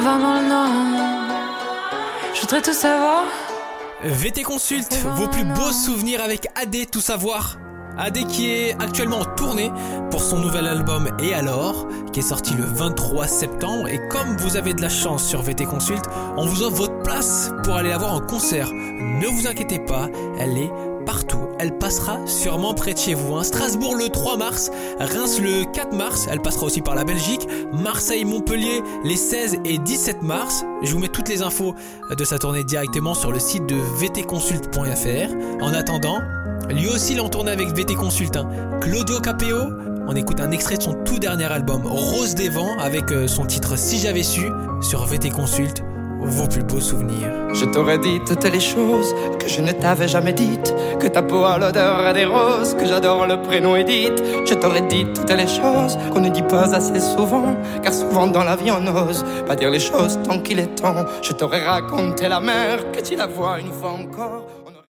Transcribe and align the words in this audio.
vent 0.00 0.18
dans 0.18 0.40
le 0.40 0.48
noir. 0.48 0.68
Je 2.34 2.40
voudrais 2.40 2.62
tout 2.62 2.72
savoir. 2.72 3.24
VT 4.02 4.42
Consult, 4.42 4.92
vos 5.16 5.28
plus 5.28 5.44
beaux 5.44 5.72
souvenirs 5.72 6.22
avec 6.22 6.48
AD 6.56 6.90
Tout 6.90 7.00
Savoir. 7.00 7.58
AD 7.96 8.26
qui 8.26 8.50
est 8.50 8.72
actuellement 8.82 9.20
en 9.20 9.24
tournée 9.24 9.70
pour 10.10 10.20
son 10.20 10.38
nouvel 10.40 10.66
album 10.66 11.10
Et 11.22 11.32
alors, 11.32 11.86
qui 12.12 12.20
est 12.20 12.24
sorti 12.24 12.54
le 12.54 12.64
23 12.64 13.26
septembre. 13.26 13.88
Et 13.88 14.00
comme 14.08 14.36
vous 14.38 14.56
avez 14.56 14.74
de 14.74 14.82
la 14.82 14.88
chance 14.88 15.24
sur 15.24 15.42
VT 15.42 15.64
Consult, 15.64 16.02
on 16.36 16.44
vous 16.44 16.62
offre 16.62 16.76
votre 16.76 17.02
place 17.02 17.52
pour 17.62 17.76
aller 17.76 17.90
la 17.90 17.98
voir 17.98 18.14
en 18.14 18.20
concert. 18.20 18.68
Ne 18.72 19.26
vous 19.28 19.46
inquiétez 19.46 19.78
pas, 19.78 20.08
elle 20.38 20.58
est 20.58 20.70
partout. 21.04 21.48
Elle 21.58 21.78
passera 21.78 22.18
sûrement 22.26 22.74
près 22.74 22.94
de 22.94 22.98
chez 22.98 23.14
vous. 23.14 23.34
Hein. 23.34 23.44
Strasbourg 23.44 23.96
le 23.96 24.08
3 24.08 24.36
mars, 24.36 24.70
Reims 24.98 25.40
le 25.40 25.64
4 25.72 25.94
mars, 25.94 26.26
elle 26.30 26.40
passera 26.40 26.66
aussi 26.66 26.80
par 26.80 26.94
la 26.94 27.04
Belgique, 27.04 27.46
Marseille, 27.72 28.24
Montpellier 28.24 28.82
les 29.04 29.16
16 29.16 29.58
et 29.64 29.78
17 29.78 30.22
mars. 30.22 30.64
Je 30.82 30.92
vous 30.92 30.98
mets 30.98 31.08
toutes 31.08 31.28
les 31.28 31.42
infos 31.42 31.74
de 32.16 32.24
sa 32.24 32.38
tournée 32.38 32.64
directement 32.64 33.14
sur 33.14 33.32
le 33.32 33.38
site 33.38 33.66
de 33.66 33.76
vtconsult.fr. 33.76 35.62
En 35.62 35.72
attendant, 35.72 36.20
lui 36.70 36.88
aussi 36.88 37.14
il 37.14 37.20
en 37.20 37.28
tournée 37.28 37.52
avec 37.52 37.68
VT 37.68 37.94
Consult. 37.94 38.36
Hein. 38.36 38.48
Claudio 38.80 39.20
Capeo, 39.20 39.58
on 40.06 40.14
écoute 40.16 40.40
un 40.40 40.50
extrait 40.50 40.76
de 40.76 40.82
son 40.82 40.94
tout 41.04 41.18
dernier 41.18 41.44
album 41.44 41.82
Rose 41.86 42.34
des 42.34 42.48
Vents 42.48 42.78
avec 42.78 43.10
euh, 43.12 43.26
son 43.26 43.46
titre 43.46 43.76
Si 43.76 43.98
j'avais 43.98 44.22
su 44.22 44.50
sur 44.80 45.04
VT 45.04 45.30
Consult 45.30 45.82
vos 46.24 46.46
plus 46.46 46.62
beaux 46.62 46.80
souvenirs. 46.80 47.30
Je 47.54 47.64
t'aurais 47.64 47.98
dit 47.98 48.20
toutes 48.26 48.44
les 48.44 48.60
choses 48.60 49.14
que 49.38 49.48
je 49.48 49.60
ne 49.60 49.72
t'avais 49.72 50.08
jamais 50.08 50.32
dites. 50.32 50.74
Que 50.98 51.06
ta 51.06 51.22
peau 51.22 51.44
a 51.44 51.58
l'odeur 51.58 52.12
des 52.12 52.24
roses, 52.24 52.74
que 52.74 52.86
j'adore 52.86 53.26
le 53.26 53.40
prénom 53.42 53.76
Edith. 53.76 54.22
Je 54.44 54.54
t'aurais 54.54 54.82
dit 54.82 55.06
toutes 55.14 55.30
les 55.30 55.46
choses 55.46 55.96
qu'on 56.12 56.20
ne 56.20 56.30
dit 56.30 56.42
pas 56.42 56.74
assez 56.74 57.00
souvent. 57.00 57.54
Car 57.82 57.92
souvent 57.92 58.26
dans 58.26 58.44
la 58.44 58.56
vie 58.56 58.70
on 58.70 58.80
n'ose 58.80 59.24
pas 59.46 59.56
dire 59.56 59.70
les 59.70 59.80
choses 59.80 60.18
tant 60.24 60.38
qu'il 60.40 60.58
est 60.58 60.74
temps. 60.74 61.04
Je 61.22 61.32
t'aurais 61.32 61.64
raconté 61.64 62.28
la 62.28 62.40
mer, 62.40 62.90
que 62.92 63.00
tu 63.00 63.16
la 63.16 63.26
vois 63.26 63.60
une 63.60 63.72
fois 63.72 63.92
encore. 63.92 64.46